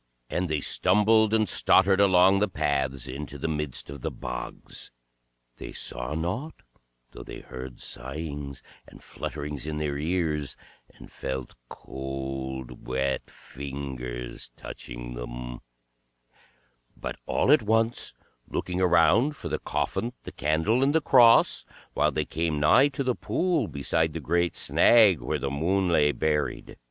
And 0.31 0.49
they 0.49 0.61
stumbled 0.61 1.31
and 1.31 1.47
stottered 1.47 1.99
along 1.99 2.39
the 2.39 2.47
paths 2.47 3.07
into 3.07 3.37
the 3.37 3.47
midst 3.47 3.87
of 3.87 4.01
the 4.01 4.09
bogs; 4.09 4.89
they 5.57 5.71
saw 5.71 6.15
nought, 6.15 6.63
though 7.11 7.21
they 7.21 7.41
heard 7.41 7.79
sighings 7.79 8.63
and 8.87 9.03
flutterings 9.03 9.67
in 9.67 9.77
their 9.77 9.99
ears, 9.99 10.57
and 10.95 11.11
felt 11.11 11.53
cold 11.69 12.87
wet 12.87 13.29
fingers 13.29 14.49
touching 14.57 15.13
them; 15.13 15.59
but 16.97 17.17
all 17.27 17.51
at 17.51 17.61
once, 17.61 18.15
looking 18.47 18.81
around 18.81 19.35
for 19.35 19.49
the 19.49 19.59
coffin, 19.59 20.13
the 20.23 20.31
candle, 20.31 20.81
and 20.81 20.95
the 20.95 20.99
cross, 21.01 21.63
while 21.93 22.11
they 22.11 22.25
came 22.25 22.59
nigh 22.59 22.87
to 22.87 23.03
the 23.03 23.13
pool 23.13 23.67
beside 23.67 24.13
the 24.13 24.19
great 24.19 24.55
snag, 24.55 25.21
where 25.21 25.37
the 25.37 25.51
Moon 25.51 25.89
lay 25.89 26.11
buried. 26.11 26.75